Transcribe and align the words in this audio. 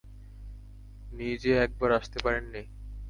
নিজে 1.11 1.51
একবার 1.65 1.89
আসতে 1.91 2.17
পারেননি? 2.19 2.63